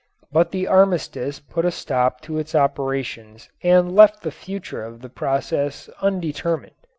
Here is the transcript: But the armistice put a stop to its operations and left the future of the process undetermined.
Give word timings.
But 0.31 0.49
the 0.49 0.65
armistice 0.67 1.39
put 1.39 1.63
a 1.63 1.69
stop 1.69 2.21
to 2.21 2.39
its 2.39 2.55
operations 2.55 3.49
and 3.61 3.93
left 3.95 4.23
the 4.23 4.31
future 4.31 4.83
of 4.83 5.01
the 5.01 5.09
process 5.09 5.91
undetermined. 6.01 6.73